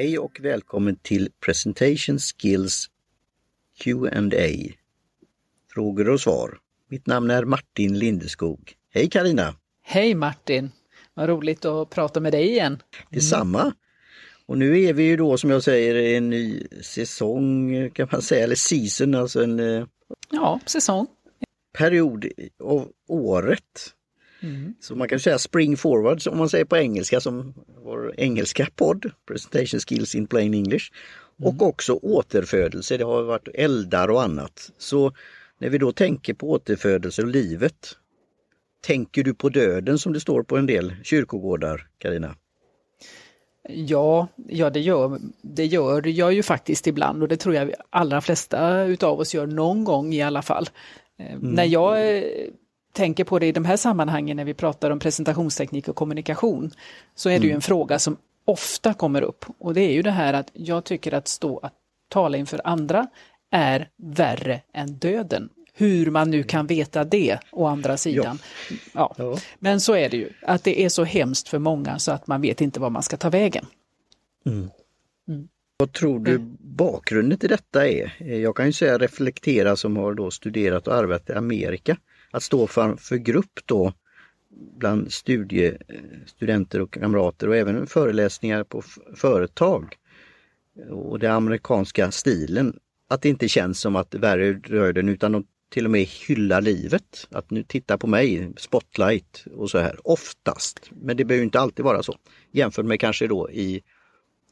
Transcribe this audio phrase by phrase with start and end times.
[0.00, 2.86] Hej och välkommen till Presentation Skills
[3.80, 4.72] Q&A.
[5.74, 6.58] Frågor och svar.
[6.88, 8.72] Mitt namn är Martin Lindeskog.
[8.94, 9.54] Hej Karina!
[9.82, 10.70] Hej Martin!
[11.14, 12.82] Vad roligt att prata med dig igen.
[13.10, 13.72] Detsamma!
[14.46, 18.22] Och nu är vi ju då som jag säger i en ny säsong kan man
[18.22, 19.86] säga, eller season, alltså en eh,
[20.30, 21.06] Ja, säsong.
[21.78, 22.26] period
[22.64, 23.94] av året.
[24.42, 24.74] Mm.
[24.80, 27.54] Så man kan säga spring forward om man säger på engelska som
[27.84, 30.92] vår engelska podd, Presentation Skills in Plain English.
[31.42, 34.72] Och också återfödelse, det har varit eldar och annat.
[34.78, 35.12] Så
[35.58, 37.96] när vi då tänker på återfödelse och livet,
[38.86, 42.34] tänker du på döden som det står på en del kyrkogårdar, Karina?
[43.68, 48.20] Ja, ja det, gör, det gör jag ju faktiskt ibland och det tror jag allra
[48.20, 50.68] flesta utav oss gör någon gång i alla fall.
[51.18, 52.24] Eh, När jag
[52.92, 56.70] tänker på det i de här sammanhangen när vi pratar om presentationsteknik och kommunikation
[57.14, 60.10] så är det ju en fråga som ofta kommer upp och det är ju det
[60.10, 61.74] här att jag tycker att stå att
[62.08, 63.06] tala inför andra
[63.50, 65.48] är värre än döden.
[65.74, 68.38] Hur man nu kan veta det å andra sidan.
[68.92, 69.14] Ja.
[69.18, 69.38] Ja.
[69.58, 72.40] Men så är det ju, att det är så hemskt för många så att man
[72.40, 73.66] vet inte var man ska ta vägen.
[75.76, 78.22] Vad tror du bakgrunden till detta är?
[78.34, 81.96] Jag kan ju säga reflektera som har då studerat och arbetat i Amerika.
[82.30, 83.92] Att stå för, för grupp då
[84.78, 85.76] bland studie,
[86.26, 88.82] studenter och kamrater och även föreläsningar på
[89.16, 89.96] företag.
[90.90, 92.78] Och den amerikanska stilen.
[93.08, 96.60] Att det inte känns som att värre är den utan de till och med hyllar
[96.60, 97.28] livet.
[97.30, 99.96] Att nu titta på mig, spotlight och så här.
[100.04, 102.16] Oftast, men det behöver inte alltid vara så.
[102.52, 103.82] Jämfört med kanske då i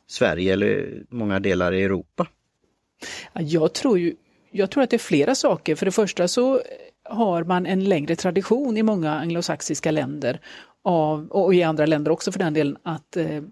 [0.07, 2.29] Sverige eller många delar i Europa.
[3.33, 4.17] Jag tror, ju,
[4.51, 5.75] jag tror att det är flera saker.
[5.75, 6.61] För det första så
[7.11, 10.41] har man en längre tradition i många anglosaxiska länder
[10.83, 13.42] av, och i andra länder också för den delen att eh,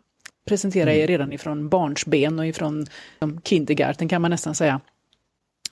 [0.49, 2.87] presentera er redan ifrån barnsben och ifrån
[3.19, 4.81] um, kindergarten kan man nästan säga.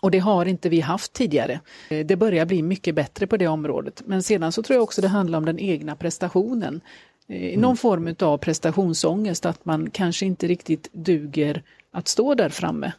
[0.03, 1.61] Och det har inte vi haft tidigare.
[1.91, 4.03] Eh, Det börjar bli mycket bättre på det området.
[4.06, 6.81] Men sedan så tror jag också det handlar om den egna prestationen.
[7.28, 11.62] Eh, Någon form av prestationsångest, att man kanske inte riktigt duger
[11.93, 12.93] att stå där framme.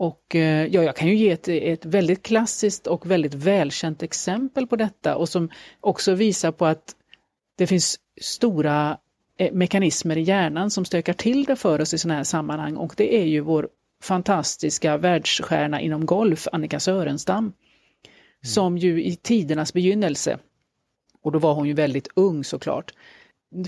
[0.00, 4.66] Och eh, ja, jag kan ju ge ett, ett väldigt klassiskt och väldigt välkänt exempel
[4.66, 5.50] på detta och som
[5.80, 6.94] också visar på att
[7.56, 8.98] det finns stora
[9.38, 12.94] eh, mekanismer i hjärnan som stökar till det för oss i sådana här sammanhang och
[12.96, 13.68] det är ju vår
[14.02, 17.52] fantastiska världsstjärna inom golf, Annika Sörenstam,
[18.42, 20.38] som ju i tidernas begynnelse,
[21.22, 22.92] och då var hon ju väldigt ung såklart,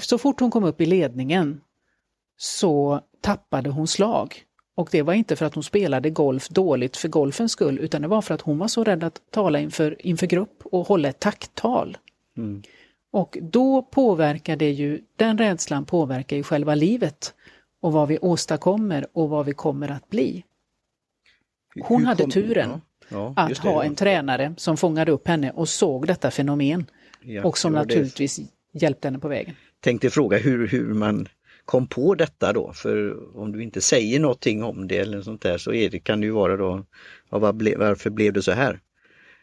[0.00, 1.60] så fort hon kom upp i ledningen
[2.36, 4.44] så tappade hon slag.
[4.82, 8.08] Och det var inte för att hon spelade golf dåligt för golfens skull, utan det
[8.08, 11.20] var för att hon var så rädd att tala inför, inför grupp och hålla ett
[11.20, 11.96] tacktal.
[13.12, 17.34] Och då påverkar det ju, den rädslan påverkar ju själva livet
[17.80, 20.44] och vad vi åstadkommer och vad vi kommer att bli.
[21.82, 23.68] Hon Hur hade kom- turen ja, ja, att just det.
[23.68, 26.86] ha en tränare som fångade upp henne och såg detta fenomen
[27.22, 28.40] Ja, och som naturligtvis
[28.72, 29.54] hjälpte henne på vägen.
[29.80, 31.28] Tänkte fråga hur, hur man
[31.64, 35.58] kom på detta då, för om du inte säger någonting om det eller sånt där
[35.58, 36.84] så är det, kan det ju vara då,
[37.30, 38.80] ja, ble, varför blev det så här?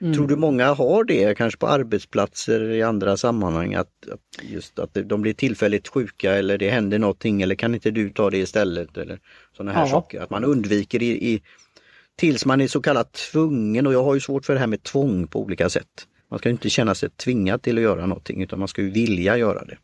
[0.02, 0.14] Mm.
[0.14, 3.92] Tror du många har det, kanske på arbetsplatser i andra sammanhang, att,
[4.42, 8.30] just att de blir tillfälligt sjuka eller det händer någonting eller kan inte du ta
[8.30, 9.20] det istället eller
[9.58, 9.88] sådana här Ja.
[9.88, 10.22] saker.
[10.22, 11.42] Att man undviker i, i
[12.16, 14.84] tills man är så kallat tvungen och jag har ju svårt för det här med
[14.84, 16.08] tvång på olika sätt.
[16.30, 18.90] Man ska ju inte känna sig tvingad till att göra någonting utan man ska ju
[18.90, 19.78] vilja göra det.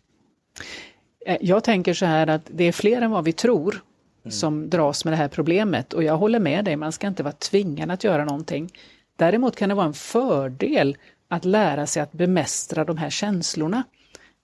[1.25, 3.81] Eh, Jag tänker så här att det är fler än vad vi tror
[4.29, 7.33] som dras med det här problemet och jag håller med dig, man ska inte vara
[7.33, 8.73] tvingad att göra någonting.
[9.15, 10.97] Däremot kan det vara en fördel
[11.27, 13.83] att lära sig att bemästra de här känslorna.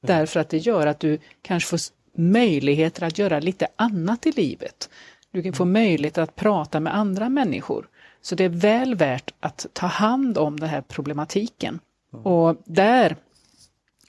[0.02, 1.80] Därför att det gör att du kanske får
[2.22, 4.90] möjligheter att göra lite annat i livet.
[5.32, 7.88] Du kan få möjlighet att prata med andra människor.
[8.22, 11.80] Så det är väl värt att ta hand om den här problematiken.
[12.24, 13.16] Och där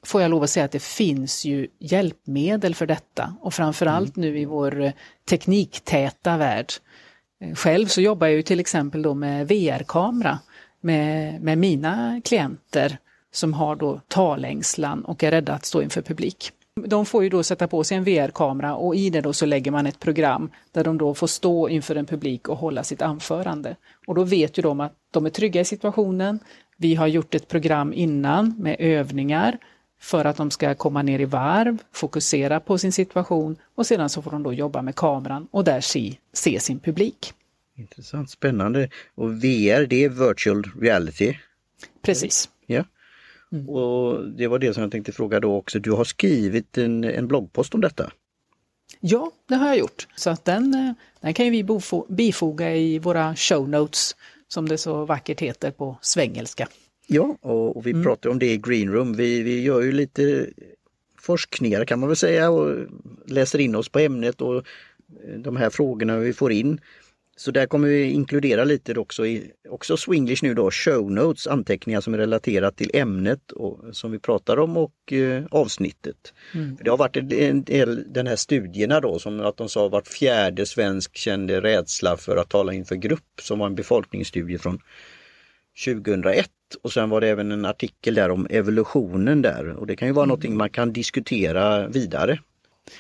[0.07, 4.39] får jag lov att säga att det finns ju hjälpmedel för detta och framförallt nu
[4.39, 4.93] i vår eh,
[5.29, 6.73] tekniktäta värld.
[7.41, 10.39] Eh, Själv så jobbar jag ju till exempel då med VR-kamera
[10.81, 12.99] med, med mina klienter
[13.33, 16.51] som har då talängslan och är rädda att stå inför publik.
[16.87, 19.71] De får ju då sätta på sig en VR-kamera och i det då så lägger
[19.71, 23.77] man ett program där de då får stå inför en publik och hålla sitt anförande.
[24.07, 26.39] Och då vet ju de att de är trygga i situationen.
[26.77, 29.59] Vi har gjort ett program innan med övningar
[30.03, 34.23] för att de ska komma ner i varv, fokusera på sin situation och sedan så
[34.23, 37.33] får de då jobba med kameran och där se, se sin publik.
[37.77, 38.89] Intressant, spännande.
[39.15, 41.35] Och VR det är virtual reality.
[42.03, 42.49] Precis.
[42.67, 42.85] Ja.
[43.69, 45.79] Och det var det som jag tänkte fråga då också.
[45.79, 48.13] Du har skrivit en, en bloggpost om detta.
[49.01, 50.09] Ja, det har jag gjort.
[50.17, 51.67] Så att den, eh, den kan vi
[52.09, 54.17] bifoga i våra show notes
[54.49, 56.69] som det så vackert heter på svengelska.
[57.07, 58.03] Ja, och, och vi mm.
[58.03, 59.13] pratar om det i Greenroom.
[59.13, 60.47] Vi, vi gör ju lite
[61.19, 62.77] forskningar kan man väl säga och
[63.27, 64.65] läser in oss på ämnet och
[65.39, 66.81] de här frågorna vi får in.
[67.37, 72.01] Så där kommer vi inkludera lite också i också Swinglish nu då, show notes, anteckningar
[72.01, 76.35] som är relaterat till ämnet och, som vi pratar om och eh, avsnittet.
[76.55, 76.77] Mm.
[76.77, 80.09] För det har varit en del, den här studierna då som att de sa vart
[80.09, 84.79] fjärde svensk kände rädsla för att tala inför grupp som var en befolkningsstudie från
[85.85, 90.09] 2001 och sen var det även en artikel där om evolutionen där och det kan
[90.09, 90.29] ju vara mm.
[90.29, 92.39] någonting man kan diskutera vidare.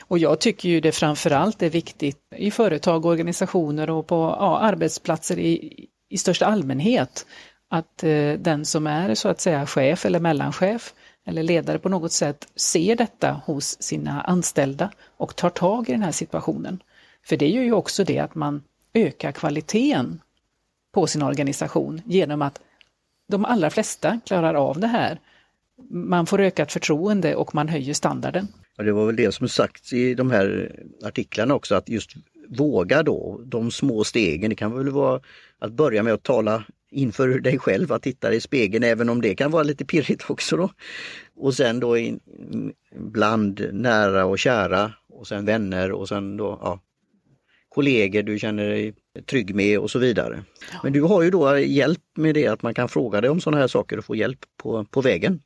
[0.00, 5.38] Och jag tycker ju det framförallt är viktigt i företag, organisationer och på ja, arbetsplatser
[5.38, 7.26] i, i största allmänhet
[7.68, 10.94] att eh, den som är så att säga chef eller mellanchef
[11.26, 16.02] eller ledare på något sätt ser detta hos sina anställda och tar tag i den
[16.02, 16.82] här situationen.
[17.26, 18.62] För det gör ju också det att man
[18.94, 20.20] ökar kvaliteten
[20.92, 22.60] på sin organisation genom att
[23.28, 25.20] de allra flesta klarar av det här.
[25.90, 28.48] Man får ökat förtroende och man höjer standarden.
[28.76, 32.10] Ja, det var väl det som sagts i de här artiklarna också att just
[32.48, 34.50] våga då, de små stegen.
[34.50, 35.20] Det kan väl vara
[35.58, 39.34] att börja med att tala inför dig själv, att titta i spegeln, även om det
[39.34, 40.56] kan vara lite pirrigt också.
[40.56, 40.70] då.
[41.36, 42.20] Och sen då in,
[42.96, 46.80] bland nära och kära och sen vänner och sen då ja,
[47.74, 48.94] kollegor du känner dig
[49.26, 50.44] trygg med och så vidare.
[50.82, 53.60] Men du har ju då hjälp med det att man kan fråga dig om sådana
[53.60, 55.40] här saker och få hjälp på, på vägen.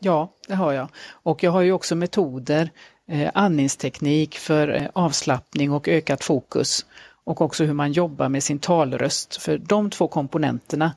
[0.00, 0.88] Ja, det har jag.
[1.10, 2.70] Och jag har ju också metoder,
[3.08, 6.86] eh, andningsteknik för eh, avslappning och ökat fokus
[7.24, 9.42] och också hur man jobbar med sin talröst.
[9.42, 10.92] För de två komponenterna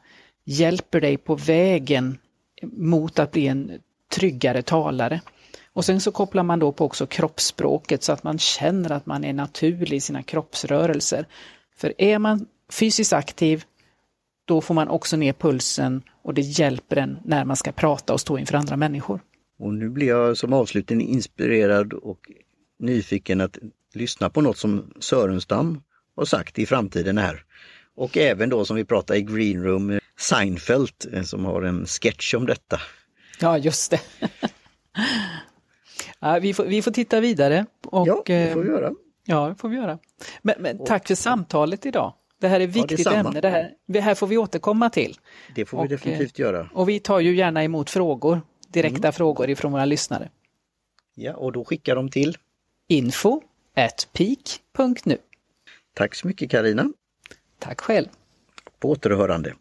[0.45, 2.17] hjälper dig på vägen
[2.61, 3.71] mot att bli en
[4.11, 5.21] tryggare talare.
[5.73, 9.23] Och sen så kopplar man då på också kroppsspråket så att man känner att man
[9.23, 11.27] är naturlig i sina kroppsrörelser.
[11.75, 13.63] För är man fysiskt aktiv,
[14.45, 18.21] då får man också ner pulsen och det hjälper en när man ska prata och
[18.21, 19.19] stå inför andra människor.
[19.59, 22.19] Och nu blir jag som avslutning inspirerad och
[22.79, 23.57] nyfiken att
[23.93, 25.81] lyssna på något som Sörenstam
[26.15, 27.43] har sagt i framtiden här.
[27.95, 32.33] Och även då som vi pratade i Green Room, Seinfeld eh, som har en sketch
[32.33, 32.81] om detta.
[33.39, 34.01] Ja, just det.
[36.23, 37.65] ja, vi, får, vi får titta vidare.
[37.85, 38.93] Och, ja, det får vi göra.
[39.25, 39.99] Ja, det får vi göra.
[40.41, 42.13] Men, men tack för samtalet idag.
[42.39, 45.19] Det här är ett viktigt ja, ämne, det här, det här får vi återkomma till.
[45.55, 46.69] Det får vi och, definitivt göra.
[46.73, 49.13] Och vi tar ju gärna emot frågor, direkta mm.
[49.13, 50.29] frågor ifrån våra lyssnare.
[51.15, 52.37] Ja, och då skickar de till
[52.87, 53.41] info
[53.75, 55.17] at peak.nu.
[55.93, 56.91] Tack så mycket Karina.
[57.59, 58.07] Tack själv.
[58.79, 59.53] På återhörande.